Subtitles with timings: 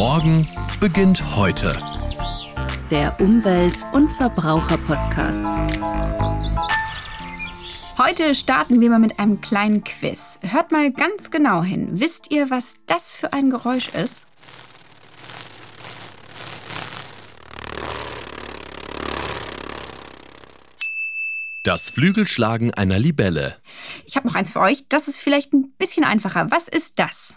[0.00, 0.48] Morgen
[0.80, 1.78] beginnt heute.
[2.90, 5.44] Der Umwelt- und Verbraucher-Podcast.
[7.98, 10.38] Heute starten wir mal mit einem kleinen Quiz.
[10.40, 12.00] Hört mal ganz genau hin.
[12.00, 14.24] Wisst ihr, was das für ein Geräusch ist?
[21.62, 23.58] Das Flügelschlagen einer Libelle.
[24.06, 24.88] Ich habe noch eins für euch.
[24.88, 26.50] Das ist vielleicht ein bisschen einfacher.
[26.50, 27.34] Was ist das?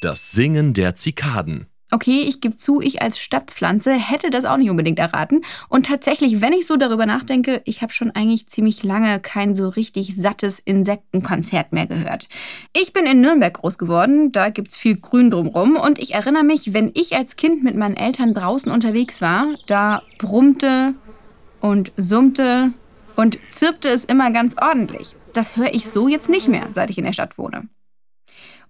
[0.00, 1.66] Das Singen der Zikaden.
[1.90, 5.40] Okay, ich gebe zu, ich als Stadtpflanze hätte das auch nicht unbedingt erraten.
[5.68, 9.70] Und tatsächlich, wenn ich so darüber nachdenke, ich habe schon eigentlich ziemlich lange kein so
[9.70, 12.28] richtig sattes Insektenkonzert mehr gehört.
[12.74, 15.76] Ich bin in Nürnberg groß geworden, da gibt's viel Grün drumrum.
[15.76, 20.02] Und ich erinnere mich, wenn ich als Kind mit meinen Eltern draußen unterwegs war, da
[20.18, 20.94] brummte
[21.60, 22.72] und summte
[23.16, 25.16] und zirpte es immer ganz ordentlich.
[25.32, 27.66] Das höre ich so jetzt nicht mehr, seit ich in der Stadt wohne.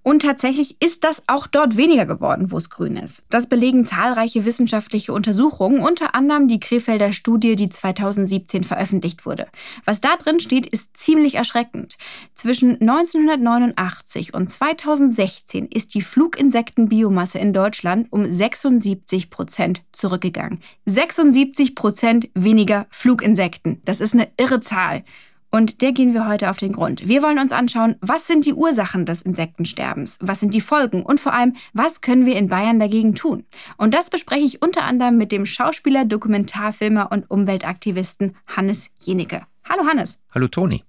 [0.02, 3.24] Und tatsächlich ist das auch dort weniger geworden, wo es grün ist.
[3.30, 9.46] Das belegen zahlreiche wissenschaftliche Untersuchungen, unter anderem die Krefelder Studie, die 2017 veröffentlicht wurde.
[9.84, 11.96] Was da drin steht, ist ziemlich erschreckend.
[12.34, 20.60] Zwischen 1989 und 2016 ist die Fluginsektenbiomasse in Deutschland um 76 Prozent zurückgegangen.
[20.86, 23.80] 76 Prozent weniger Fluginsekten.
[23.84, 25.04] Das ist eine irre Zahl.
[25.50, 27.08] Und der gehen wir heute auf den Grund.
[27.08, 31.20] Wir wollen uns anschauen, was sind die Ursachen des Insektensterbens, was sind die Folgen und
[31.20, 33.44] vor allem, was können wir in Bayern dagegen tun.
[33.78, 39.42] Und das bespreche ich unter anderem mit dem Schauspieler, Dokumentarfilmer und Umweltaktivisten Hannes Jenecke.
[39.64, 40.18] Hallo Hannes.
[40.34, 40.84] Hallo Toni.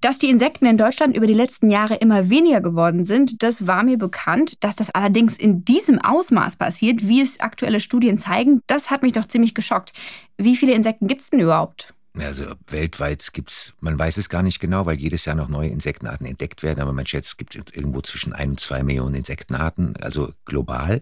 [0.00, 3.84] Dass die Insekten in Deutschland über die letzten Jahre immer weniger geworden sind, das war
[3.84, 4.56] mir bekannt.
[4.64, 9.12] Dass das allerdings in diesem Ausmaß passiert, wie es aktuelle Studien zeigen, das hat mich
[9.12, 9.92] doch ziemlich geschockt.
[10.36, 11.94] Wie viele Insekten gibt es denn überhaupt?
[12.18, 15.70] Also weltweit gibt es, man weiß es gar nicht genau, weil jedes Jahr noch neue
[15.70, 19.96] Insektenarten entdeckt werden, aber man schätzt, es gibt irgendwo zwischen ein und zwei Millionen Insektenarten,
[19.96, 21.00] also global.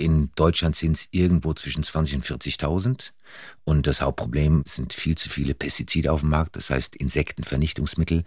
[0.00, 3.10] In Deutschland sind es irgendwo zwischen 20 und 40.000.
[3.64, 8.24] Und das Hauptproblem sind viel zu viele Pestizide auf dem Markt, das heißt Insektenvernichtungsmittel.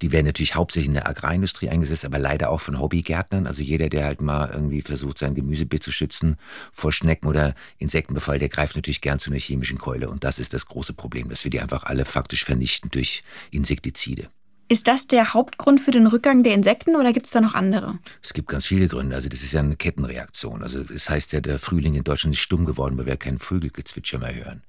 [0.00, 3.46] Die werden natürlich hauptsächlich in der Agrarindustrie eingesetzt, aber leider auch von Hobbygärtnern.
[3.46, 6.36] Also jeder, der halt mal irgendwie versucht, sein Gemüsebeet zu schützen
[6.72, 10.08] vor Schnecken oder Insektenbefall, der greift natürlich gern zu einer chemischen Keule.
[10.08, 14.28] Und das ist das große Problem, dass wir die einfach alle faktisch vernichten durch Insektizide.
[14.68, 17.98] Ist das der Hauptgrund für den Rückgang der Insekten oder gibt es da noch andere?
[18.20, 19.14] Es gibt ganz viele Gründe.
[19.14, 20.62] Also das ist ja eine Kettenreaktion.
[20.62, 24.18] Also das heißt ja, der Frühling in Deutschland ist stumm geworden, weil wir keinen Vögelgezwitscher
[24.18, 24.62] mehr hören.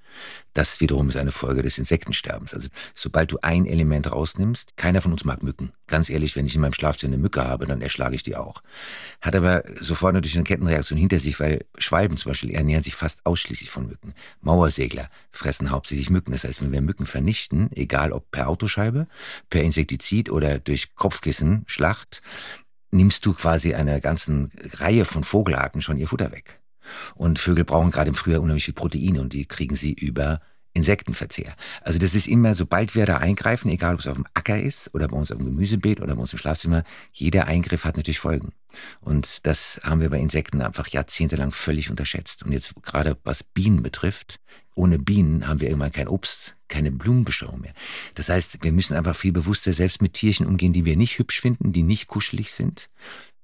[0.53, 2.53] Das wiederum ist eine Folge des Insektensterbens.
[2.53, 5.71] Also sobald du ein Element rausnimmst, keiner von uns mag Mücken.
[5.85, 8.61] Ganz ehrlich, wenn ich in meinem Schlafzimmer eine Mücke habe, dann erschlage ich die auch.
[9.21, 13.25] Hat aber sofort natürlich eine Kettenreaktion hinter sich, weil Schwalben zum Beispiel ernähren sich fast
[13.25, 14.13] ausschließlich von Mücken.
[14.41, 16.31] Mauersegler fressen hauptsächlich Mücken.
[16.31, 19.07] Das heißt, wenn wir Mücken vernichten, egal ob per Autoscheibe,
[19.49, 22.21] per Insektizid oder durch Kopfkissen, Schlacht,
[22.91, 26.59] nimmst du quasi einer ganzen Reihe von Vogelarten schon ihr Futter weg.
[27.15, 30.41] Und Vögel brauchen gerade im Frühjahr unheimlich viel Proteine und die kriegen sie über
[30.77, 31.53] Insektenverzehr.
[31.81, 34.93] Also das ist immer, sobald wir da eingreifen, egal ob es auf dem Acker ist
[34.93, 38.19] oder bei uns auf dem Gemüsebeet oder bei uns im Schlafzimmer, jeder Eingriff hat natürlich
[38.19, 38.53] Folgen.
[39.01, 42.43] Und das haben wir bei Insekten einfach jahrzehntelang völlig unterschätzt.
[42.43, 44.39] Und jetzt gerade was Bienen betrifft,
[44.75, 47.73] ohne Bienen haben wir irgendwann kein Obst, keine Blumenbesteuerung mehr.
[48.13, 51.41] Das heißt, wir müssen einfach viel bewusster selbst mit Tierchen umgehen, die wir nicht hübsch
[51.41, 52.89] finden, die nicht kuschelig sind,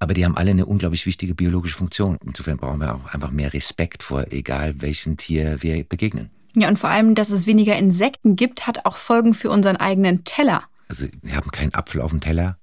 [0.03, 2.17] aber die haben alle eine unglaublich wichtige biologische Funktion.
[2.25, 6.29] Insofern brauchen wir auch einfach mehr Respekt vor egal welchem Tier wir begegnen.
[6.55, 10.23] Ja, und vor allem, dass es weniger Insekten gibt, hat auch Folgen für unseren eigenen
[10.23, 10.65] Teller.
[10.87, 12.57] Also wir haben keinen Apfel auf dem Teller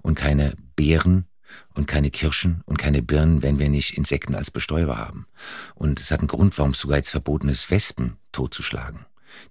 [0.00, 1.26] und keine Beeren
[1.74, 5.26] und keine Kirschen und keine Birnen, wenn wir nicht Insekten als Bestäuber haben.
[5.74, 9.00] Und es hat einen Grund, warum es sogar jetzt verboten ist, Wespen totzuschlagen.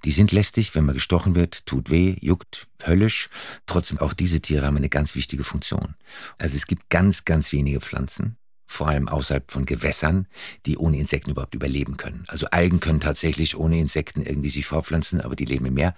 [0.06, 3.30] Die sind lästig, wenn man gestochen wird, tut weh, juckt, höllisch.
[3.66, 5.96] Trotzdem auch diese Tiere haben eine ganz wichtige Funktion.
[6.38, 10.28] Also es gibt ganz, ganz wenige Pflanzen, vor allem außerhalb von Gewässern,
[10.66, 12.26] die ohne Insekten überhaupt überleben können.
[12.28, 15.96] Also Algen können tatsächlich ohne Insekten irgendwie sich fortpflanzen, aber die leben im Meer.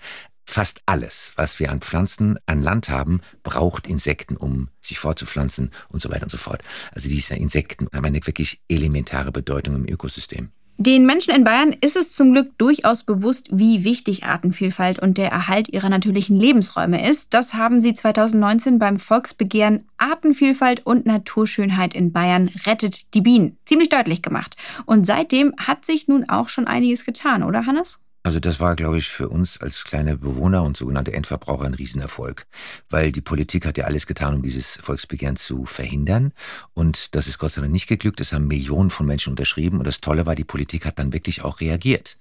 [0.47, 6.02] Fast alles, was wir an Pflanzen an Land haben, braucht Insekten, um sich fortzupflanzen und
[6.02, 6.64] so weiter und so fort.
[6.91, 10.52] Also diese Insekten haben eine wirklich elementare Bedeutung im Ökosystem.
[10.77, 15.31] Den Menschen in Bayern ist es zum Glück durchaus bewusst, wie wichtig Artenvielfalt und der
[15.31, 17.33] Erhalt ihrer natürlichen Lebensräume ist.
[17.33, 23.87] Das haben sie 2019 beim Volksbegehren Artenvielfalt und Naturschönheit in Bayern rettet die Bienen ziemlich
[23.87, 24.57] deutlich gemacht.
[24.85, 27.97] Und seitdem hat sich nun auch schon einiges getan, oder Hannes?
[28.25, 32.47] Also das war, glaube ich, für uns als kleine Bewohner und sogenannte Endverbraucher ein Riesenerfolg,
[32.89, 36.33] weil die Politik hat ja alles getan, um dieses Volksbegehren zu verhindern
[36.73, 38.19] und das ist Gott sei Dank nicht geglückt.
[38.19, 41.43] Es haben Millionen von Menschen unterschrieben und das Tolle war, die Politik hat dann wirklich
[41.43, 42.17] auch reagiert.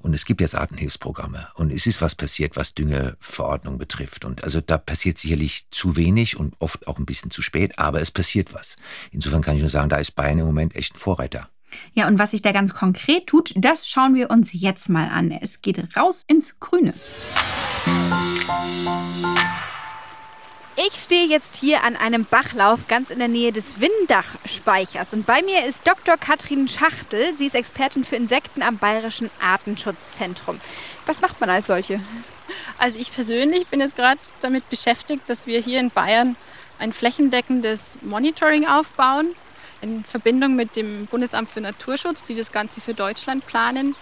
[0.00, 4.60] Und es gibt jetzt Artenhilfsprogramme und es ist was passiert, was Düngeverordnung betrifft und also
[4.60, 8.54] da passiert sicherlich zu wenig und oft auch ein bisschen zu spät, aber es passiert
[8.54, 8.74] was.
[9.12, 11.48] Insofern kann ich nur sagen, da ist Bayern im Moment echt ein Vorreiter.
[11.94, 15.30] Ja, und was sich da ganz konkret tut, das schauen wir uns jetzt mal an.
[15.30, 16.94] Es geht raus ins Grüne.
[20.76, 25.12] Ich stehe jetzt hier an einem Bachlauf ganz in der Nähe des Windach-Speichers.
[25.12, 26.16] Und bei mir ist Dr.
[26.16, 27.32] Katrin Schachtel.
[27.38, 30.60] Sie ist Expertin für Insekten am Bayerischen Artenschutzzentrum.
[31.06, 32.00] Was macht man als solche?
[32.78, 36.34] Also ich persönlich bin jetzt gerade damit beschäftigt, dass wir hier in Bayern
[36.78, 39.28] ein flächendeckendes Monitoring aufbauen
[39.84, 43.94] in Verbindung mit dem Bundesamt für Naturschutz, die das Ganze für Deutschland planen,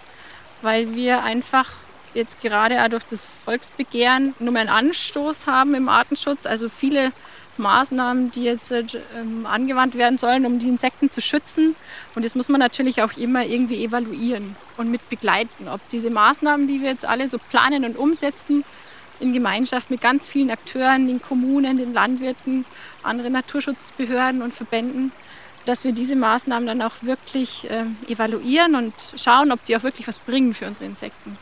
[0.62, 1.68] weil wir einfach
[2.14, 6.46] jetzt gerade auch durch das Volksbegehren nur mehr einen Anstoß haben im Artenschutz.
[6.46, 7.12] Also viele
[7.56, 11.74] Maßnahmen, die jetzt ähm, angewandt werden sollen, um die Insekten zu schützen.
[12.14, 16.68] Und das muss man natürlich auch immer irgendwie evaluieren und mit begleiten, ob diese Maßnahmen,
[16.68, 18.64] die wir jetzt alle so planen und umsetzen,
[19.20, 22.64] in Gemeinschaft mit ganz vielen Akteuren, den Kommunen, den Landwirten,
[23.02, 25.12] anderen Naturschutzbehörden und Verbänden,
[25.66, 30.08] dass wir diese Maßnahmen dann auch wirklich äh, evaluieren und schauen, ob die auch wirklich
[30.08, 31.38] was bringen für unsere Insekten.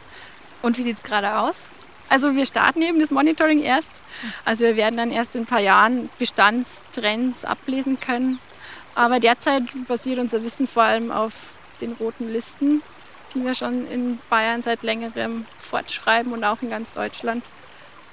[0.63, 1.71] Und wie sieht es gerade aus?
[2.11, 4.03] Also wir starten eben das Monitoring erst.
[4.45, 8.41] Also wir werden dann erst in ein paar Jahren Bestandstrends ablesen können.
[8.95, 12.83] Aber derzeit basiert unser Wissen vor allem auf den roten Listen,
[13.33, 17.45] die wir schon in Bayern seit längerem fortschreiben und auch in ganz Deutschland,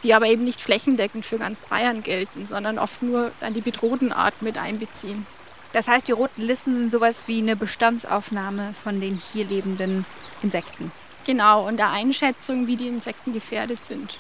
[0.04, 4.12] die aber eben nicht flächendeckend für ganz Bayern gelten, sondern oft nur dann die bedrohten
[4.12, 5.26] Arten mit einbeziehen.
[5.74, 10.06] Das heißt, die roten Listen sind sowas wie eine Bestandsaufnahme von den hier lebenden
[10.42, 10.92] Insekten.
[11.26, 14.18] Genau, und der Einschätzung, wie die Insekten gefährdet sind.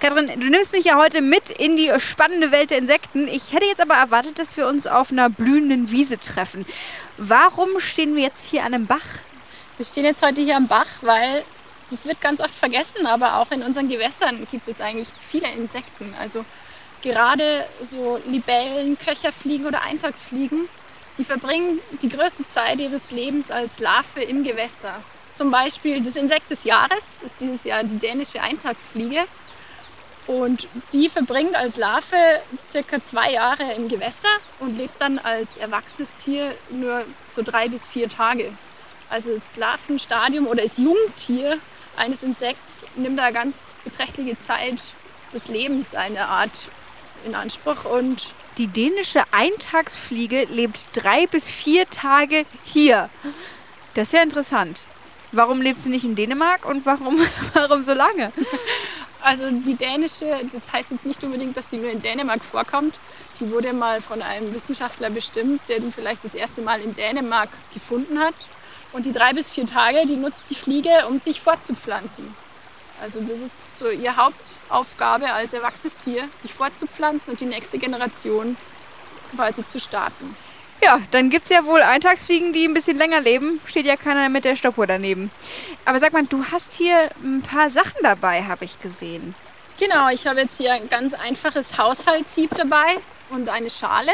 [0.00, 3.28] Katrin, du nimmst mich ja heute mit in die spannende Welt der Insekten.
[3.28, 6.64] Ich hätte jetzt aber erwartet, dass wir uns auf einer blühenden Wiese treffen.
[7.16, 9.04] Warum stehen wir jetzt hier an einem Bach?
[9.76, 11.44] Wir stehen jetzt heute hier am Bach, weil
[11.90, 16.14] das wird ganz oft vergessen, aber auch in unseren Gewässern gibt es eigentlich viele Insekten.
[16.20, 16.44] Also
[17.02, 20.68] gerade so Libellen, Köcherfliegen oder Eintagsfliegen,
[21.18, 24.94] die verbringen die größte Zeit ihres Lebens als Larve im Gewässer.
[25.34, 29.20] Zum Beispiel das Insekt des Jahres ist dieses Jahr die dänische Eintagsfliege.
[30.26, 32.16] Und die verbringt als Larve
[32.68, 34.28] circa zwei Jahre im Gewässer
[34.60, 38.52] und lebt dann als erwachsenes Tier nur so drei bis vier Tage.
[39.08, 41.58] Also das Larvenstadium oder das Jungtier
[41.96, 44.82] eines Insekts nimmt da ganz beträchtliche Zeit
[45.32, 46.68] des Lebens einer Art
[47.24, 47.84] in Anspruch.
[47.84, 53.08] Und die dänische Eintagsfliege lebt drei bis vier Tage hier.
[53.94, 54.80] Das ist ja interessant.
[55.32, 57.18] Warum lebt sie nicht in Dänemark und warum,
[57.52, 58.32] warum so lange?
[59.20, 62.94] Also die dänische, das heißt jetzt nicht unbedingt, dass die nur in Dänemark vorkommt.
[63.40, 67.50] Die wurde mal von einem Wissenschaftler bestimmt, der die vielleicht das erste Mal in Dänemark
[67.74, 68.34] gefunden hat.
[68.92, 72.34] Und die drei bis vier Tage, die nutzt die Fliege, um sich fortzupflanzen.
[73.00, 78.56] Also das ist so ihre Hauptaufgabe als erwachsenes Tier, sich fortzupflanzen und die nächste Generation
[79.34, 80.36] quasi zu starten.
[80.82, 83.60] Ja, dann gibt es ja wohl Eintagsfliegen, die ein bisschen länger leben.
[83.66, 85.30] Steht ja keiner mit der Stoppuhr daneben.
[85.84, 89.34] Aber sag mal, du hast hier ein paar Sachen dabei, habe ich gesehen.
[89.78, 92.98] Genau, ich habe jetzt hier ein ganz einfaches Haushaltssieb dabei
[93.30, 94.12] und eine Schale.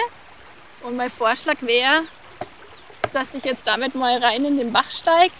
[0.82, 2.02] Und mein Vorschlag wäre,
[3.12, 5.32] dass ich jetzt damit mal rein in den Bach steige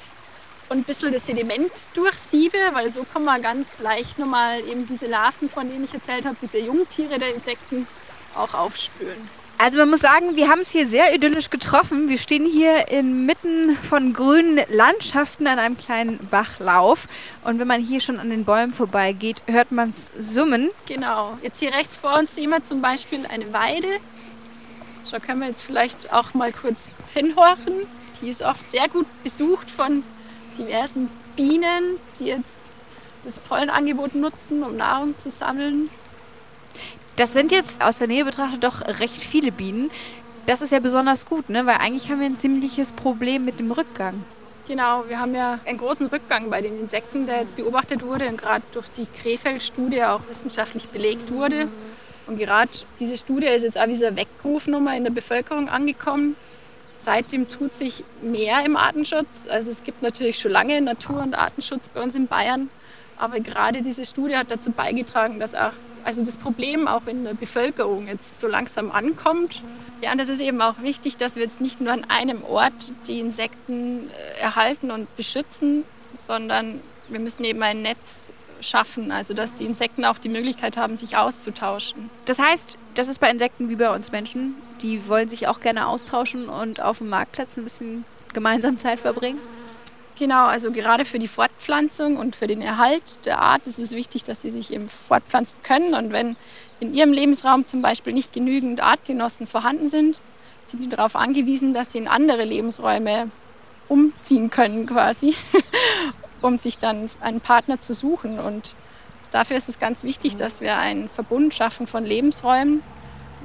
[0.69, 5.07] und ein bisschen das Sediment durchsiebe, weil so kann man ganz leicht nochmal eben diese
[5.07, 7.87] Larven, von denen ich erzählt habe, diese Jungtiere der Insekten
[8.35, 9.29] auch aufspüren.
[9.57, 12.09] Also man muss sagen, wir haben es hier sehr idyllisch getroffen.
[12.09, 17.07] Wir stehen hier inmitten von grünen Landschaften an einem kleinen Bachlauf.
[17.45, 20.71] Und wenn man hier schon an den Bäumen vorbeigeht, hört man es summen.
[20.87, 21.39] Genau.
[21.41, 23.89] Jetzt hier rechts vor uns sehen wir zum Beispiel eine Weide.
[25.11, 27.87] Da können wir jetzt vielleicht auch mal kurz hinhorchen.
[28.21, 30.03] Die ist oft sehr gut besucht von
[30.59, 32.61] diversen Bienen, die jetzt
[33.25, 35.89] das Pollenangebot nutzen, um Nahrung zu sammeln.
[37.17, 39.91] Das sind jetzt aus der Nähe betrachtet doch recht viele Bienen.
[40.47, 41.65] Das ist ja besonders gut, ne?
[41.65, 44.25] weil eigentlich haben wir ein ziemliches Problem mit dem Rückgang.
[44.67, 48.39] Genau, wir haben ja einen großen Rückgang bei den Insekten, der jetzt beobachtet wurde und
[48.39, 51.69] gerade durch die Krefeld-Studie auch wissenschaftlich belegt wurde.
[52.27, 56.37] Und gerade diese Studie ist jetzt auch wie dieser Weckrufnummer in der Bevölkerung angekommen.
[56.97, 59.47] Seitdem tut sich mehr im Artenschutz.
[59.51, 62.71] Also es gibt natürlich schon lange Natur- und Artenschutz bei uns in Bayern.
[63.17, 65.73] Aber gerade diese Studie hat dazu beigetragen, dass auch
[66.05, 69.63] also das Problem auch in der Bevölkerung jetzt so langsam ankommt.
[70.03, 72.93] Ja, und das ist eben auch wichtig, dass wir jetzt nicht nur an einem Ort
[73.09, 79.55] die Insekten äh, erhalten und beschützen, sondern wir müssen eben ein Netz schaffen, also dass
[79.55, 82.11] die Insekten auch die Möglichkeit haben, sich auszutauschen.
[82.25, 84.55] Das heißt, das ist bei Insekten wie bei uns Menschen.
[84.83, 89.39] Die wollen sich auch gerne austauschen und auf dem Marktplatz ein bisschen gemeinsam Zeit verbringen.
[90.17, 94.23] Genau, also gerade für die Fortpflanzung und für den Erhalt der Art ist es wichtig,
[94.23, 95.95] dass sie sich eben fortpflanzen können.
[95.95, 96.37] Und wenn
[96.79, 100.21] in ihrem Lebensraum zum Beispiel nicht genügend Artgenossen vorhanden sind,
[100.67, 103.29] sind sie darauf angewiesen, dass sie in andere Lebensräume
[103.89, 105.35] umziehen können quasi,
[106.43, 108.39] um sich dann einen Partner zu suchen.
[108.39, 108.75] Und
[109.33, 112.83] dafür ist es ganz wichtig, dass wir einen Verbund schaffen von Lebensräumen.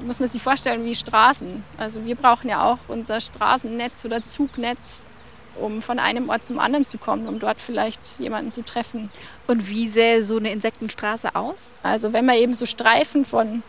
[0.04, 1.62] Muss man sich vorstellen wie Straßen.
[1.76, 5.04] Also wir brauchen ja auch unser Straßennetz oder Zugnetz,
[5.60, 9.10] um von einem Ort zum anderen zu kommen, um dort vielleicht jemanden zu treffen.
[9.46, 11.70] Und wie sähe so eine Insektenstraße aus?
[11.82, 13.62] Also wenn man eben so Streifen von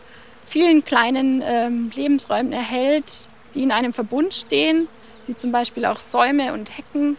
[0.44, 4.88] vielen kleinen ähm, Lebensräumen erhält, die in einem Verbund stehen,
[5.26, 7.16] wie zum Beispiel auch Säume und Hecken,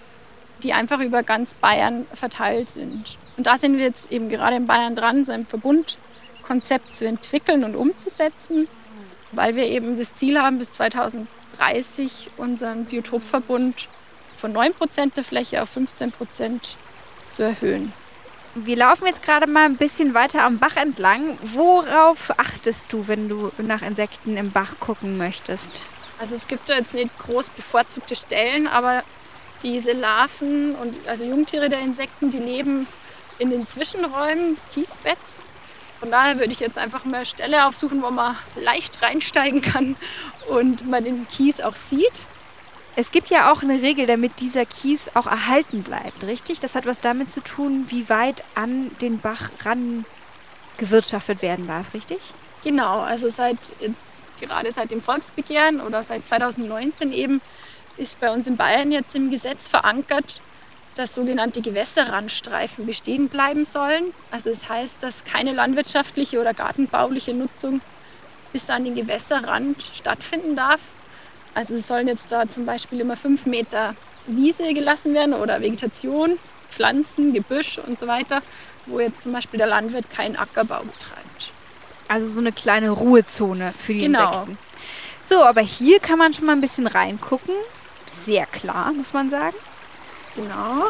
[0.63, 3.17] die einfach über ganz Bayern verteilt sind.
[3.37, 7.63] Und da sind wir jetzt eben gerade in Bayern dran, so ein Verbundkonzept zu entwickeln
[7.63, 8.67] und umzusetzen,
[9.33, 13.87] weil wir eben das Ziel haben, bis 2030 unseren Biotopverbund
[14.35, 16.75] von 9 Prozent der Fläche auf 15 Prozent
[17.29, 17.93] zu erhöhen.
[18.55, 21.37] Wir laufen jetzt gerade mal ein bisschen weiter am Bach entlang.
[21.41, 25.87] Worauf achtest du, wenn du nach Insekten im Bach gucken möchtest?
[26.19, 29.03] Also es gibt da jetzt nicht groß bevorzugte Stellen, aber
[29.63, 32.87] diese Larven und also Jungtiere der Insekten, die leben
[33.39, 35.41] in den Zwischenräumen des Kiesbetts.
[36.03, 39.95] Von daher würde ich jetzt einfach mal Stelle aufsuchen, wo man leicht reinsteigen kann
[40.49, 42.11] und man den Kies auch sieht.
[42.97, 46.59] Es gibt ja auch eine Regel, damit dieser Kies auch erhalten bleibt, richtig?
[46.59, 50.03] Das hat was damit zu tun, wie weit an den Bach ran
[50.77, 52.19] gewirtschaftet werden darf, richtig?
[52.65, 57.39] Genau, also seit jetzt gerade seit dem Volksbegehren oder seit 2019 eben
[57.95, 60.41] ist bei uns in Bayern jetzt im Gesetz verankert,
[60.95, 64.13] dass sogenannte Gewässerrandstreifen bestehen bleiben sollen.
[64.31, 67.81] Also das heißt, dass keine landwirtschaftliche oder gartenbauliche Nutzung
[68.51, 70.79] bis an den Gewässerrand stattfinden darf.
[71.55, 73.95] Also es sollen jetzt da zum Beispiel immer fünf Meter
[74.27, 76.37] Wiese gelassen werden oder Vegetation,
[76.69, 78.41] Pflanzen, Gebüsch und so weiter,
[78.85, 81.51] wo jetzt zum Beispiel der Landwirt keinen Ackerbau betreibt.
[82.07, 84.29] Also so eine kleine Ruhezone für die Genau.
[84.31, 84.57] Insekten.
[85.21, 87.53] So, aber hier kann man schon mal ein bisschen reingucken.
[88.11, 89.55] Sehr klar, muss man sagen.
[90.35, 90.89] Genau.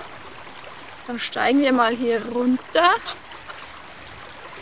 [1.08, 2.94] Dann steigen wir mal hier runter.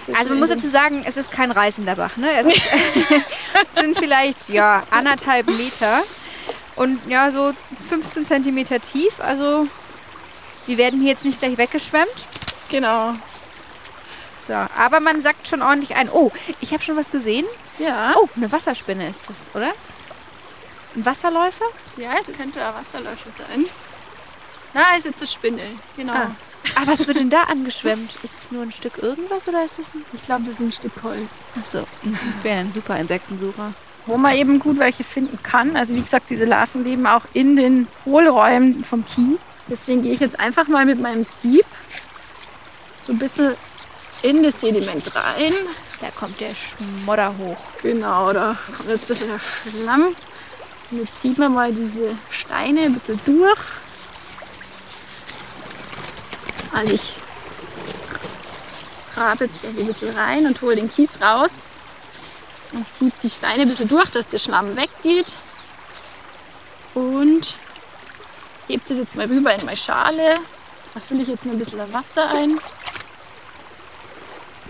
[0.08, 2.18] Das Also man muss dazu sagen, es ist kein reißender Bach.
[2.18, 2.32] Ne?
[2.40, 2.70] Es ist,
[3.76, 6.04] sind vielleicht ja anderthalb Meter
[6.76, 7.54] und ja so
[7.90, 9.20] 15 Zentimeter tief.
[9.20, 9.68] Also
[10.66, 12.10] wir werden hier jetzt nicht gleich weggeschwemmt.
[12.70, 13.14] Genau.
[14.48, 16.10] So, aber man sagt schon ordentlich ein.
[16.10, 17.46] Oh, ich habe schon was gesehen.
[17.78, 18.16] Ja.
[18.18, 19.72] Oh, eine Wasserspinne ist das, oder?
[20.96, 21.66] Ein Wasserläufer?
[21.98, 23.66] Ja, das könnte ein Wasserläufer sein.
[24.74, 25.62] Na, ist jetzt eine Spinne.
[25.96, 26.14] Genau.
[26.14, 26.32] Ah.
[26.76, 28.12] Ah, was wird denn da angeschwemmt?
[28.24, 30.06] Ist es nur ein Stück irgendwas oder ist das ein...
[30.14, 31.30] Ich glaube, das ist ein Stück Holz.
[31.60, 33.74] Achso, ich wäre ein super Insektensucher.
[34.06, 35.76] Wo man eben gut welche finden kann.
[35.76, 39.42] Also wie gesagt, diese Larven leben auch in den Hohlräumen vom Kies.
[39.68, 41.66] Deswegen gehe ich jetzt einfach mal mit meinem Sieb
[42.98, 43.54] so ein bisschen
[44.22, 45.54] in das Sediment rein.
[46.00, 47.58] Da kommt der Schmodder hoch.
[47.82, 50.16] Genau, da kommt jetzt ein bisschen der Schlamm.
[50.92, 53.60] Und jetzt sieht man mal diese Steine ein bisschen durch.
[56.74, 57.14] Also ich
[59.14, 61.68] grabe jetzt also ein bisschen rein und hole den Kies raus.
[62.72, 65.28] Und zieht die Steine ein bisschen durch, dass der Schlamm weggeht.
[66.94, 67.58] Und
[68.68, 70.36] hebt es jetzt mal rüber in meine Schale.
[70.94, 72.60] Da fülle ich jetzt noch ein bisschen Wasser ein.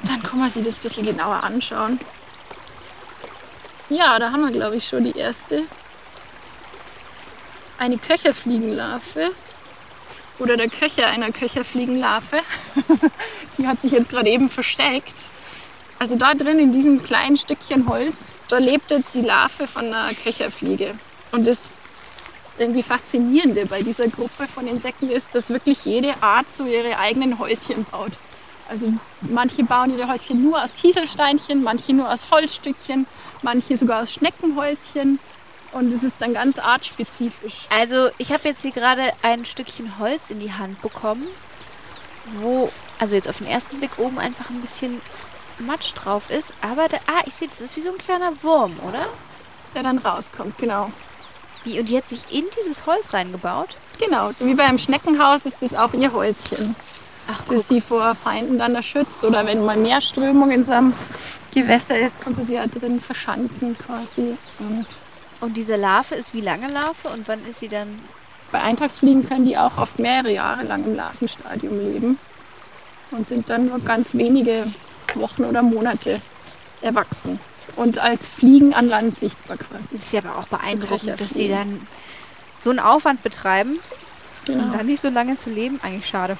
[0.03, 1.99] Dann kann man sich das ein bisschen genauer anschauen.
[3.89, 5.63] Ja, da haben wir, glaube ich, schon die erste.
[7.77, 9.31] Eine Köcherfliegenlarve.
[10.39, 12.39] Oder der Köcher einer Köcherfliegenlarve.
[13.57, 15.27] die hat sich jetzt gerade eben versteckt.
[15.99, 20.13] Also da drin in diesem kleinen Stückchen Holz, da lebt jetzt die Larve von einer
[20.15, 20.95] Köcherfliege.
[21.31, 21.75] Und das
[22.57, 27.39] irgendwie Faszinierende bei dieser Gruppe von Insekten ist, dass wirklich jede Art so ihre eigenen
[27.39, 28.11] Häuschen baut.
[28.69, 33.05] Also manche bauen ihre Häuschen nur aus Kieselsteinchen, manche nur aus Holzstückchen,
[33.41, 35.19] manche sogar aus Schneckenhäuschen.
[35.71, 37.67] Und es ist dann ganz artspezifisch.
[37.69, 41.25] Also ich habe jetzt hier gerade ein Stückchen Holz in die Hand bekommen,
[42.41, 45.01] wo, also jetzt auf den ersten Blick oben einfach ein bisschen
[45.59, 46.53] Matsch drauf ist.
[46.61, 49.05] Aber, da, ah, ich sehe, das ist wie so ein kleiner Wurm, oder?
[49.73, 50.91] Der dann rauskommt, genau.
[51.63, 53.69] Wie, und die hat sich in dieses Holz reingebaut?
[53.99, 56.75] Genau, so wie beim Schneckenhaus ist das auch ihr Häuschen.
[57.31, 59.23] Ach, das sie vor Feinden dann da schützt.
[59.23, 60.93] Oder wenn mal mehr Strömung in so einem
[61.53, 64.35] Gewässer ist, konnte sie ja drin verschanzen quasi.
[64.59, 64.87] Und
[65.41, 67.99] Und diese Larve ist wie lange Larve und wann ist sie dann?
[68.51, 72.19] bei Eintagsfliegen können die auch oft mehrere Jahre lang im Larvenstadium leben.
[73.11, 74.65] und sind dann nur ganz wenige
[75.15, 76.19] Wochen oder Monate
[76.81, 77.39] erwachsen
[77.77, 79.83] und als Fliegen an Land sichtbar quasi.
[79.91, 81.87] Das ist ja aber auch beeindruckend, dass die dann
[82.53, 83.79] so einen Aufwand betreiben
[84.45, 84.63] Genau.
[84.65, 85.79] und dann nicht so lange zu leben.
[85.83, 86.37] Eigentlich schade.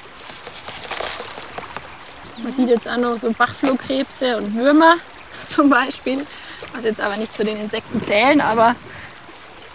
[2.44, 4.96] Man sieht jetzt auch noch so Bachflohkrebse und Würmer
[5.48, 6.26] zum Beispiel,
[6.74, 8.76] was jetzt aber nicht zu den Insekten zählen, aber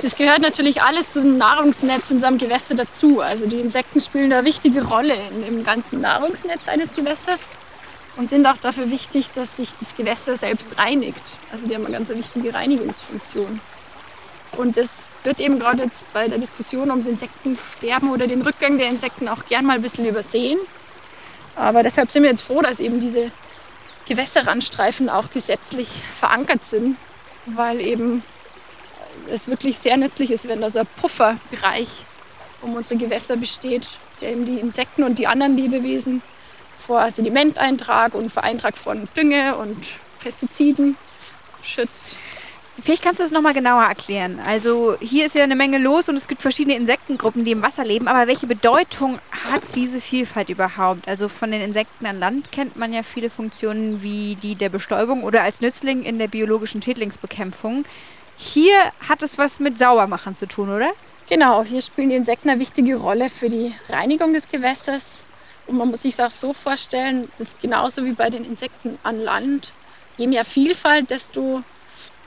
[0.02, 3.22] das gehört natürlich alles zum Nahrungsnetz in so Gewässer dazu.
[3.22, 7.54] Also die Insekten spielen da wichtige Rolle dem ganzen Nahrungsnetz eines Gewässers
[8.16, 11.22] und sind auch dafür wichtig, dass sich das Gewässer selbst reinigt.
[11.50, 13.60] Also die haben eine ganz wichtige Reinigungsfunktion.
[14.58, 14.88] Und das
[15.24, 19.46] wird eben gerade jetzt bei der Diskussion ums Insektensterben oder den Rückgang der Insekten auch
[19.48, 20.58] gern mal ein bisschen übersehen.
[21.56, 23.30] Aber deshalb sind wir jetzt froh, dass eben diese
[24.08, 26.96] Gewässerrandstreifen auch gesetzlich verankert sind,
[27.46, 28.22] weil eben
[29.30, 31.88] es wirklich sehr nützlich ist, wenn da so ein Pufferbereich
[32.62, 33.86] um unsere Gewässer besteht,
[34.20, 36.22] der eben die Insekten und die anderen Lebewesen
[36.78, 39.76] vor Sedimenteintrag und vor Eintrag von Dünge und
[40.20, 40.96] Pestiziden
[41.62, 42.16] schützt.
[42.82, 44.38] Vielleicht kannst du es nochmal genauer erklären.
[44.44, 47.84] Also hier ist ja eine Menge los und es gibt verschiedene Insektengruppen, die im Wasser
[47.84, 48.06] leben.
[48.06, 51.08] Aber welche Bedeutung hat diese Vielfalt überhaupt?
[51.08, 55.24] Also von den Insekten an Land kennt man ja viele Funktionen wie die der Bestäubung
[55.24, 57.84] oder als Nützling in der biologischen Schädlingsbekämpfung.
[58.36, 58.76] Hier
[59.08, 60.90] hat es was mit Saubermachen zu tun, oder?
[61.28, 65.24] Genau, hier spielen die Insekten eine wichtige Rolle für die Reinigung des Gewässers.
[65.66, 69.18] Und man muss sich es auch so vorstellen, dass genauso wie bei den Insekten an
[69.18, 69.72] Land,
[70.18, 71.62] je mehr Vielfalt, desto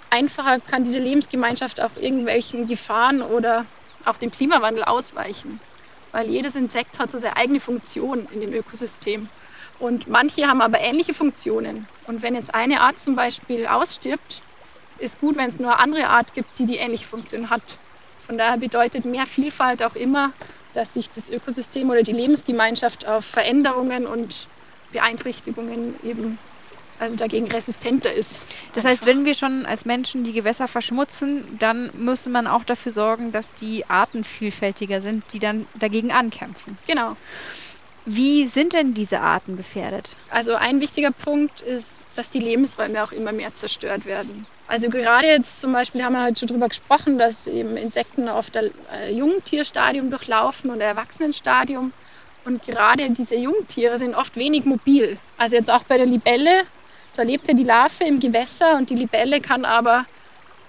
[0.10, 3.66] einfacher kann diese Lebensgemeinschaft auch irgendwelchen Gefahren oder
[4.06, 5.60] auch dem Klimawandel ausweichen.
[6.12, 9.30] Weil jedes Insekt hat so seine eigene Funktion in dem Ökosystem.
[9.80, 11.88] Und manche haben aber ähnliche Funktionen.
[12.08, 14.42] Und wenn jetzt eine Art zum Beispiel ausstirbt,
[14.98, 17.62] ist gut, wenn es nur eine andere Art gibt, die die ähnliche Funktion hat.
[18.20, 20.32] Von daher bedeutet mehr Vielfalt auch immer,
[20.74, 24.48] dass sich das Ökosystem oder die Lebensgemeinschaft auf Veränderungen und
[24.92, 26.38] Beeinträchtigungen eben
[27.00, 28.44] also dagegen resistenter ist.
[28.74, 32.92] Das heißt, wenn wir schon als Menschen die Gewässer verschmutzen, dann müsste man auch dafür
[32.92, 36.78] sorgen, dass die Arten vielfältiger sind, die dann dagegen ankämpfen.
[36.88, 37.16] Genau.
[38.06, 40.16] Wie sind denn diese Arten gefährdet?
[40.32, 44.46] Also ein wichtiger Punkt ist, dass die Lebensräume auch immer mehr zerstört werden.
[44.68, 48.56] Also gerade jetzt zum Beispiel haben wir heute schon darüber gesprochen, dass eben Insekten oft
[48.56, 51.92] ein äh, Jungtierstadium durchlaufen und ein Erwachsenenstadium.
[52.46, 55.18] Und gerade diese Jungtiere sind oft wenig mobil.
[55.38, 56.64] Also jetzt auch bei der Libelle,
[57.20, 60.06] da lebt ja die Larve im Gewässer und die Libelle kann aber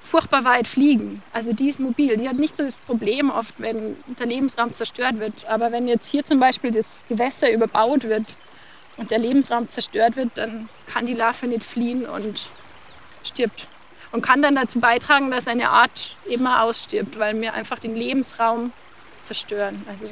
[0.03, 1.23] furchtbar weit fliegen.
[1.33, 2.17] Also die ist mobil.
[2.17, 5.47] Die hat nicht so das Problem oft, wenn der Lebensraum zerstört wird.
[5.47, 8.35] Aber wenn jetzt hier zum Beispiel das Gewässer überbaut wird
[8.97, 12.49] und der Lebensraum zerstört wird, dann kann die Larve nicht fliehen und
[13.23, 13.69] stirbt.
[14.11, 18.73] Und kann dann dazu beitragen, dass eine Art immer ausstirbt, weil wir einfach den Lebensraum
[19.21, 19.85] zerstören.
[19.89, 20.07] Also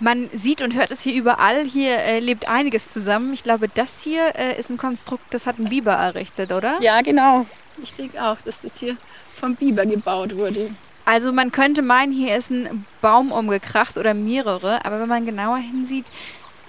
[0.00, 1.64] Man sieht und hört es hier überall.
[1.64, 3.32] Hier äh, lebt einiges zusammen.
[3.32, 6.78] Ich glaube, das hier äh, ist ein Konstrukt, das hat ein Biber errichtet, oder?
[6.80, 7.46] ja, genau.
[7.82, 8.96] Ich denke auch, dass das hier
[9.32, 10.70] vom Biber gebaut wurde.
[11.04, 15.58] Also man könnte meinen, hier ist ein Baum umgekracht oder mehrere, aber wenn man genauer
[15.58, 16.06] hinsieht,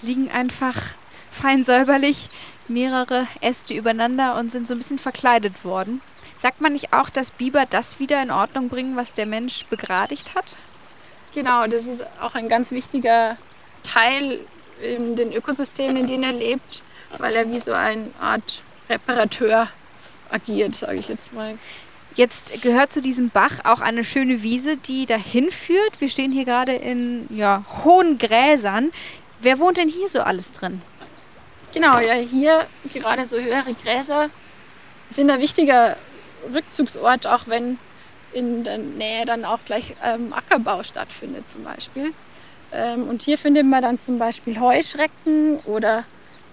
[0.01, 0.75] liegen einfach
[1.31, 2.29] fein säuberlich
[2.67, 6.01] mehrere Äste übereinander und sind so ein bisschen verkleidet worden.
[6.37, 10.35] Sagt man nicht auch, dass Biber das wieder in Ordnung bringen, was der Mensch begradigt
[10.35, 10.55] hat?
[11.35, 13.35] Genau, das ist auch ein ganz wichtiger
[13.83, 14.39] Teil
[14.81, 16.81] in den Ökosystemen, in denen er lebt,
[17.17, 19.67] weil er wie so eine Art Reparateur
[20.29, 21.57] agiert, sage ich jetzt mal.
[22.15, 25.99] Jetzt gehört zu diesem Bach auch eine schöne Wiese, die dahin führt.
[25.99, 28.93] Wir stehen hier gerade in ja, hohen Gräsern.
[29.41, 30.81] Wer wohnt denn hier so alles drin?
[31.73, 34.29] Genau, ja, hier gerade so höhere Gräser
[35.09, 35.97] sind ein wichtiger
[36.53, 37.77] Rückzugsort, auch wenn
[38.35, 42.13] in der Nähe dann auch gleich ähm, Ackerbau stattfindet zum Beispiel.
[42.73, 46.03] Ähm, und hier findet man dann zum Beispiel Heuschrecken oder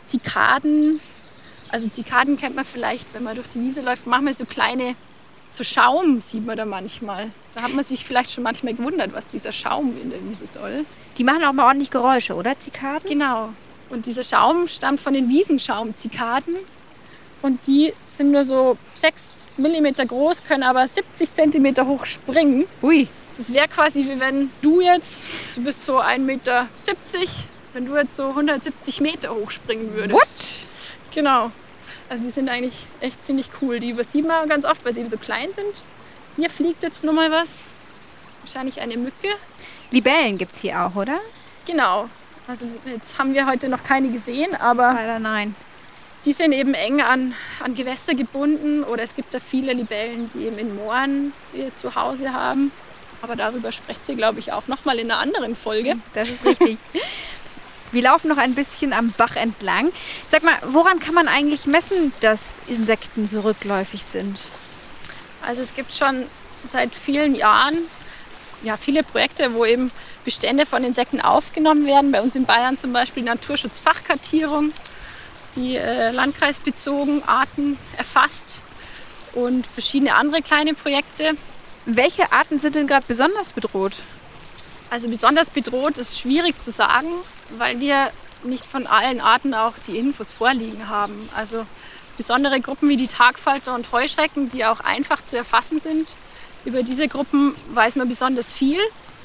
[0.07, 1.01] Zikaden.
[1.71, 4.95] Also Zikaden kennt man vielleicht, wenn man durch die Wiese läuft, manchmal so kleine,
[5.51, 7.31] so Schaum sieht man da manchmal.
[7.55, 10.85] Da hat man sich vielleicht schon manchmal gewundert, was dieser Schaum in der Wiese soll.
[11.19, 13.09] Die machen auch mal ordentlich Geräusche, oder Zikaden?
[13.09, 13.51] Genau.
[13.91, 16.55] Und dieser Schaum stammt von den Wiesenschaumzikaden.
[17.43, 22.67] Und die sind nur so 6 mm groß, können aber 70 cm hoch springen.
[22.83, 26.67] Ui, Das wäre quasi wie wenn du jetzt, du bist so 1,70 Meter,
[27.73, 30.13] wenn du jetzt so 170 Meter hoch springen würdest.
[30.13, 31.15] what?
[31.15, 31.51] Genau.
[32.09, 33.81] Also die sind eigentlich echt ziemlich cool.
[33.81, 35.83] Die übersieht man ganz oft, weil sie eben so klein sind.
[36.37, 37.65] Hier fliegt jetzt nur mal was.
[38.43, 39.29] Wahrscheinlich eine Mücke.
[39.91, 41.19] Libellen gibt es hier auch, oder?
[41.67, 42.09] Genau.
[42.47, 45.55] Also jetzt haben wir heute noch keine gesehen, aber Leider nein.
[46.25, 48.85] Die sind eben eng an, an Gewässer gebunden.
[48.85, 52.73] Oder es gibt da viele Libellen, die eben in Mooren ihr Zuhause haben.
[53.23, 55.97] Aber darüber spricht sie, glaube ich, auch noch mal in einer anderen Folge.
[56.15, 56.79] Das ist richtig.
[57.93, 59.93] Wir laufen noch ein bisschen am Bach entlang.
[60.31, 64.39] Sag mal, woran kann man eigentlich messen, dass Insekten so rückläufig sind?
[65.47, 66.25] Also es gibt schon
[66.65, 67.77] seit vielen Jahren
[68.63, 69.91] ja, viele Projekte, wo eben
[70.25, 72.13] Bestände von Insekten aufgenommen werden.
[72.13, 74.73] Bei uns in Bayern zum Beispiel Naturschutzfachkartierung,
[75.57, 78.61] die äh, landkreisbezogen Arten erfasst
[79.35, 81.33] und verschiedene andere kleine Projekte.
[81.87, 83.95] Welche Arten sind denn gerade besonders bedroht?
[84.91, 87.09] Also besonders bedroht ist schwierig zu sagen,
[87.57, 88.11] weil wir
[88.45, 91.29] nicht von allen Arten auch die Infos vorliegen haben.
[91.35, 91.67] Also
[92.17, 96.11] besondere Gruppen wie die Tagfalter und Heuschrecken, die auch einfach zu erfassen sind.
[96.65, 98.79] Über diese Gruppen weiß man besonders viel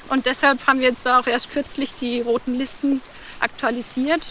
[0.08, 3.00] und deshalb haben wir jetzt auch erst kürzlich die roten Listen
[3.40, 4.26] aktualisiert.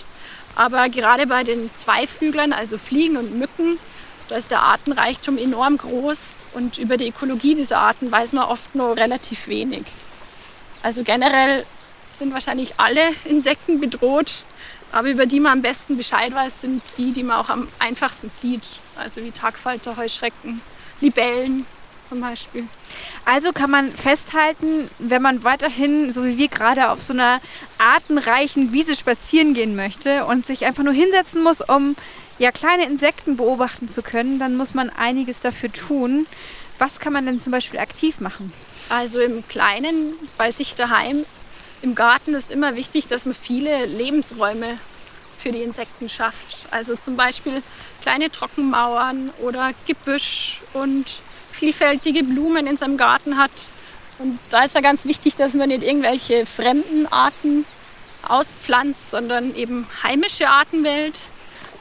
[0.57, 3.77] Aber gerade bei den Zweiflüglern, also Fliegen und Mücken,
[4.27, 8.73] da ist der Artenreichtum enorm groß und über die Ökologie dieser Arten weiß man oft
[8.73, 9.83] nur relativ wenig.
[10.81, 11.63] Also generell
[12.17, 14.41] sind wahrscheinlich alle Insekten bedroht,
[14.91, 18.31] aber über die man am besten Bescheid weiß, sind die, die man auch am einfachsten
[18.31, 18.63] sieht.
[18.97, 20.59] Also wie Tagfalter, Heuschrecken,
[21.01, 21.67] Libellen
[22.07, 22.63] zum Beispiel.
[23.25, 27.41] Also kann man festhalten, wenn man weiterhin, so wie wir gerade, auf so einer
[27.77, 31.95] artenreichen Wiese spazieren gehen möchte und sich einfach nur hinsetzen muss, um
[32.39, 36.27] ja, kleine Insekten beobachten zu können, dann muss man einiges dafür tun.
[36.77, 38.53] Was kann man denn zum Beispiel aktiv machen?
[38.89, 41.25] Also im Kleinen, bei sich daheim,
[41.81, 44.77] im Garten ist immer wichtig, dass man viele Lebensräume
[45.37, 46.65] für die Insekten schafft.
[46.71, 47.61] Also zum Beispiel
[48.01, 51.05] kleine Trockenmauern oder Gebüsch und
[51.51, 53.51] vielfältige Blumen in seinem Garten hat.
[54.19, 57.65] Und da ist ja ganz wichtig, dass man nicht irgendwelche fremden Arten
[58.27, 61.19] auspflanzt, sondern eben heimische Arten wählt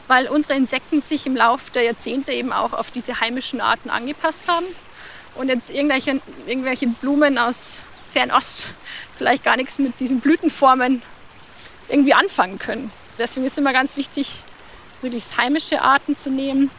[0.08, 4.48] weil unsere Insekten sich im Laufe der Jahrzehnte eben auch auf diese heimischen Arten angepasst
[4.48, 4.66] haben
[5.34, 7.80] und jetzt irgendwelche, irgendwelche Blumen aus
[8.12, 8.68] Fernost
[9.16, 11.02] vielleicht gar nichts mit diesen Blütenformen
[11.88, 12.90] irgendwie anfangen können.
[13.18, 14.30] Deswegen ist es immer ganz wichtig,
[15.02, 16.70] möglichst heimische Arten zu nehmen,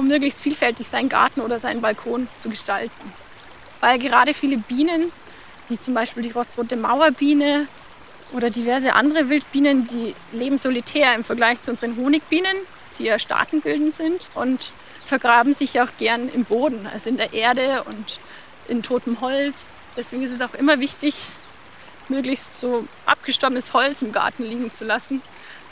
[0.00, 3.12] um möglichst vielfältig seinen Garten oder seinen Balkon zu gestalten.
[3.80, 5.12] Weil gerade viele Bienen,
[5.68, 7.66] wie zum Beispiel die rostrote Mauerbiene
[8.32, 12.56] oder diverse andere Wildbienen, die leben solitär im Vergleich zu unseren Honigbienen,
[12.98, 14.72] die ja staatenbildend sind und
[15.04, 18.18] vergraben sich auch gern im Boden, also in der Erde und
[18.68, 19.74] in totem Holz.
[19.96, 21.14] Deswegen ist es auch immer wichtig,
[22.08, 25.20] möglichst so abgestorbenes Holz im Garten liegen zu lassen,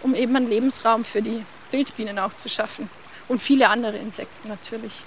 [0.02, 2.90] um eben einen Lebensraum für die Wildbienen auch zu schaffen.
[3.28, 5.04] Und viele andere Insekten natürlich.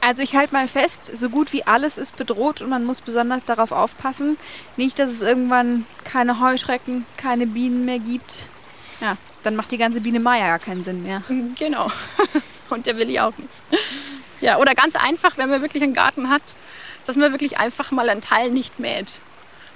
[0.00, 3.44] Also ich halte mal fest, so gut wie alles ist bedroht und man muss besonders
[3.44, 4.36] darauf aufpassen,
[4.76, 8.46] nicht, dass es irgendwann keine Heuschrecken, keine Bienen mehr gibt.
[9.00, 11.22] Ja, dann macht die ganze Biene Maya gar keinen Sinn mehr.
[11.58, 11.90] Genau.
[12.70, 13.50] Und der will ich auch nicht.
[14.40, 16.42] Ja, oder ganz einfach, wenn man wirklich einen Garten hat,
[17.04, 19.06] dass man wirklich einfach mal einen Teil nicht mäht.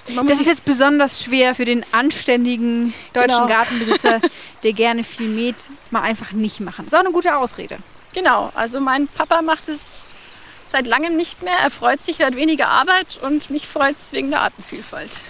[0.07, 3.47] Das ist jetzt besonders schwer für den anständigen deutschen genau.
[3.47, 4.21] Gartenbesitzer,
[4.63, 5.57] der gerne viel mäht,
[5.91, 6.85] mal einfach nicht machen.
[6.85, 7.79] Das ist auch eine gute Ausrede.
[8.13, 10.11] Genau, also mein Papa macht es
[10.67, 11.55] seit langem nicht mehr.
[11.63, 15.21] Er freut sich, er hat weniger Arbeit und mich freut es wegen der Artenvielfalt.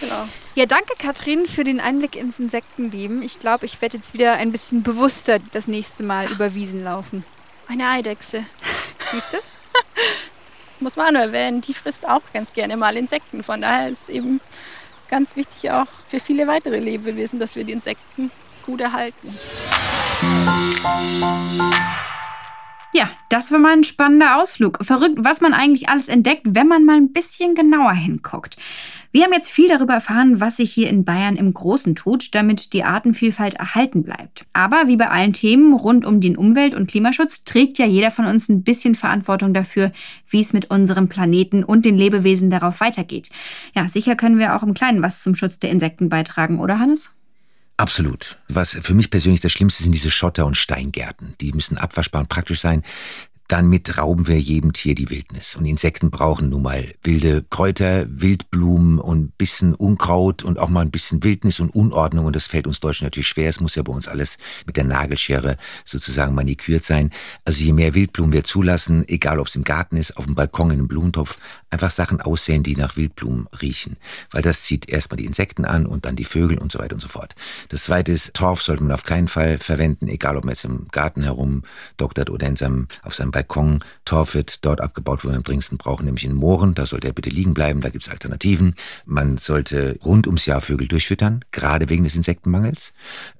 [0.00, 0.28] Genau.
[0.54, 3.22] Ja, danke Katrin für den Einblick ins Insektenleben.
[3.22, 7.24] Ich glaube, ich werde jetzt wieder ein bisschen bewusster das nächste Mal über Wiesen laufen.
[7.68, 8.44] Eine Eidechse.
[9.10, 9.57] Siehst du?
[10.80, 13.42] Muss man nur erwähnen, die frisst auch ganz gerne mal Insekten.
[13.42, 14.40] Von daher ist es eben
[15.08, 18.30] ganz wichtig auch für viele weitere Lebewesen, dass wir die Insekten
[18.64, 19.38] gut erhalten.
[22.98, 24.84] Ja, das war mal ein spannender Ausflug.
[24.84, 28.56] Verrückt, was man eigentlich alles entdeckt, wenn man mal ein bisschen genauer hinguckt.
[29.12, 32.72] Wir haben jetzt viel darüber erfahren, was sich hier in Bayern im Großen tut, damit
[32.72, 34.46] die Artenvielfalt erhalten bleibt.
[34.52, 38.26] Aber wie bei allen Themen rund um den Umwelt- und Klimaschutz trägt ja jeder von
[38.26, 39.92] uns ein bisschen Verantwortung dafür,
[40.28, 43.30] wie es mit unserem Planeten und den Lebewesen darauf weitergeht.
[43.76, 47.12] Ja, sicher können wir auch im Kleinen was zum Schutz der Insekten beitragen, oder Hannes?
[47.78, 48.38] Absolut.
[48.48, 51.34] Was für mich persönlich das Schlimmste sind diese Schotter- und Steingärten.
[51.40, 52.82] Die müssen abwaschbar und praktisch sein.
[53.46, 55.54] Damit rauben wir jedem Tier die Wildnis.
[55.54, 60.90] Und Insekten brauchen nun mal wilde Kräuter, Wildblumen und bisschen Unkraut und auch mal ein
[60.90, 62.26] bisschen Wildnis und Unordnung.
[62.26, 63.48] Und das fällt uns Deutschen natürlich schwer.
[63.48, 67.10] Es muss ja bei uns alles mit der Nagelschere sozusagen manikürt sein.
[67.44, 70.72] Also je mehr Wildblumen wir zulassen, egal ob es im Garten ist, auf dem Balkon,
[70.72, 71.38] in einem Blumentopf,
[71.70, 73.96] einfach Sachen aussehen, die nach Wildblumen riechen.
[74.30, 77.00] Weil das zieht erstmal die Insekten an und dann die Vögel und so weiter und
[77.00, 77.34] so fort.
[77.68, 80.88] Das zweite ist, Torf sollte man auf keinen Fall verwenden, egal ob man jetzt im
[80.88, 81.64] Garten herum
[81.96, 83.84] doktert oder in seinem, auf seinem Balkon.
[84.04, 86.74] Torf wird dort abgebaut, wo wir am dringendsten brauchen, nämlich in Mooren.
[86.74, 88.74] Da sollte er bitte liegen bleiben, da gibt es Alternativen.
[89.04, 92.92] Man sollte rund ums Jahr Vögel durchfüttern, gerade wegen des Insektenmangels.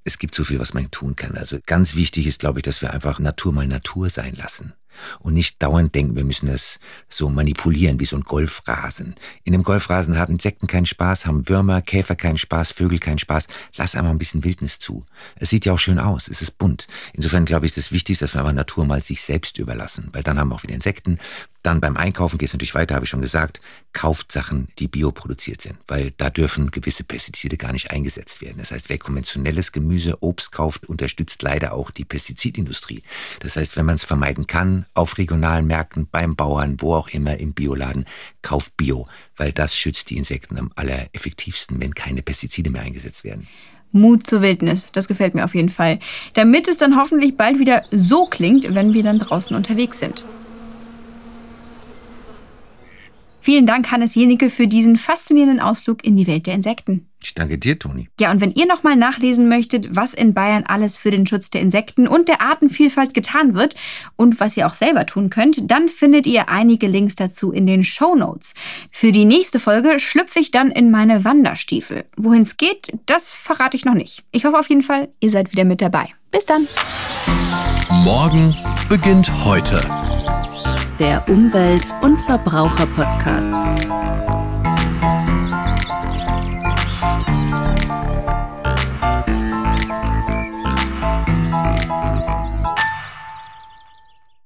[0.04, 1.36] Es gibt so viel, was man tun kann.
[1.36, 4.72] Also ganz wichtig ist, glaube ich, dass wir einfach Natur mal Natur sein lassen.
[5.20, 9.14] Und nicht dauernd denken, wir müssen das so manipulieren wie so ein Golfrasen.
[9.44, 13.46] In einem Golfrasen haben Insekten keinen Spaß, haben Würmer, Käfer keinen Spaß, Vögel keinen Spaß.
[13.76, 15.04] Lass einfach ein bisschen Wildnis zu.
[15.36, 16.86] Es sieht ja auch schön aus, es ist bunt.
[17.12, 20.38] Insofern glaube ich, das Wichtigste, dass wir einfach Natur mal sich selbst überlassen, weil dann
[20.38, 21.18] haben wir auch wieder Insekten,
[21.68, 23.60] dann beim Einkaufen geht es natürlich weiter, habe ich schon gesagt,
[23.92, 28.56] kauft Sachen, die bioproduziert sind, weil da dürfen gewisse Pestizide gar nicht eingesetzt werden.
[28.56, 33.02] Das heißt, wer konventionelles Gemüse, Obst kauft, unterstützt leider auch die Pestizidindustrie.
[33.40, 37.36] Das heißt, wenn man es vermeiden kann, auf regionalen Märkten, beim Bauern, wo auch immer
[37.36, 38.06] im Bioladen,
[38.40, 43.46] kauft Bio, weil das schützt die Insekten am allereffektivsten, wenn keine Pestizide mehr eingesetzt werden.
[43.92, 45.98] Mut zur Wildnis, das gefällt mir auf jeden Fall.
[46.32, 50.24] Damit es dann hoffentlich bald wieder so klingt, wenn wir dann draußen unterwegs sind.
[53.48, 57.08] Vielen Dank, Hannes Jenicke, für diesen faszinierenden Ausflug in die Welt der Insekten.
[57.22, 58.10] Ich danke dir, Toni.
[58.20, 61.62] Ja, und wenn ihr nochmal nachlesen möchtet, was in Bayern alles für den Schutz der
[61.62, 63.74] Insekten und der Artenvielfalt getan wird
[64.16, 67.84] und was ihr auch selber tun könnt, dann findet ihr einige Links dazu in den
[67.84, 68.52] Show Notes.
[68.90, 72.04] Für die nächste Folge schlüpfe ich dann in meine Wanderstiefel.
[72.18, 74.24] Wohin es geht, das verrate ich noch nicht.
[74.30, 76.04] Ich hoffe auf jeden Fall, ihr seid wieder mit dabei.
[76.30, 76.68] Bis dann.
[78.04, 78.54] Morgen
[78.90, 79.80] beginnt heute
[80.98, 83.54] Der Umwelt- und Verbraucher-Podcast.